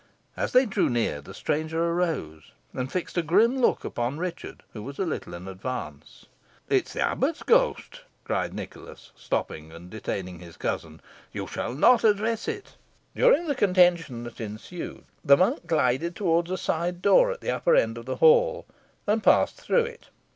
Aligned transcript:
As 0.35 0.51
they 0.51 0.65
drew 0.65 0.89
near, 0.89 1.21
the 1.21 1.31
stranger 1.31 1.79
arose, 1.85 2.53
and 2.73 2.91
fixed 2.91 3.19
a 3.19 3.21
grim 3.21 3.59
look 3.59 3.85
upon 3.85 4.17
Richard, 4.17 4.63
who 4.73 4.81
was 4.81 4.97
a 4.97 5.05
little 5.05 5.35
in 5.35 5.47
advance. 5.47 6.25
"It 6.69 6.87
is 6.87 6.93
the 6.93 7.01
abbot's 7.03 7.43
ghost!" 7.43 8.01
cried 8.23 8.51
Nicholas, 8.51 9.11
stopping, 9.15 9.71
and 9.71 9.91
detaining 9.91 10.39
his 10.39 10.57
cousin. 10.57 11.01
"You 11.31 11.45
shall 11.45 11.75
not 11.75 12.03
address 12.03 12.47
it." 12.47 12.77
During 13.15 13.45
the 13.45 13.53
contention 13.53 14.23
that 14.23 14.41
ensued, 14.41 15.03
the 15.23 15.37
monk 15.37 15.67
glided 15.67 16.15
towards 16.15 16.49
a 16.49 16.57
side 16.57 17.03
door 17.03 17.29
at 17.31 17.41
the 17.41 17.51
upper 17.51 17.75
end 17.75 17.95
of 17.99 18.05
the 18.07 18.15
hall, 18.15 18.65
and 19.05 19.21
passed 19.21 19.57
through 19.61 19.85
it. 19.85 20.09